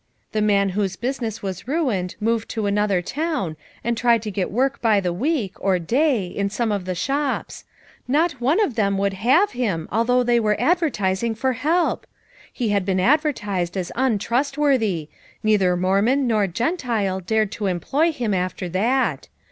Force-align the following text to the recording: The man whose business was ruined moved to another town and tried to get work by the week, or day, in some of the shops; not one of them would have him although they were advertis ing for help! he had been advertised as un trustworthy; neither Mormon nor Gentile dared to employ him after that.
The 0.31 0.41
man 0.41 0.69
whose 0.69 0.95
business 0.95 1.43
was 1.43 1.67
ruined 1.67 2.15
moved 2.19 2.49
to 2.49 2.65
another 2.65 3.03
town 3.03 3.55
and 3.83 3.95
tried 3.95 4.23
to 4.23 4.31
get 4.31 4.49
work 4.49 4.81
by 4.81 4.99
the 4.99 5.13
week, 5.13 5.53
or 5.63 5.77
day, 5.77 6.25
in 6.25 6.49
some 6.49 6.71
of 6.71 6.85
the 6.85 6.95
shops; 6.95 7.65
not 8.07 8.41
one 8.41 8.59
of 8.59 8.73
them 8.73 8.97
would 8.97 9.13
have 9.13 9.51
him 9.51 9.87
although 9.91 10.23
they 10.23 10.39
were 10.39 10.55
advertis 10.59 11.21
ing 11.21 11.35
for 11.35 11.53
help! 11.53 12.07
he 12.51 12.69
had 12.69 12.83
been 12.83 12.99
advertised 12.99 13.77
as 13.77 13.91
un 13.95 14.17
trustworthy; 14.17 15.07
neither 15.43 15.77
Mormon 15.77 16.25
nor 16.25 16.47
Gentile 16.47 17.19
dared 17.19 17.51
to 17.51 17.67
employ 17.67 18.11
him 18.11 18.33
after 18.33 18.67
that. 18.69 19.27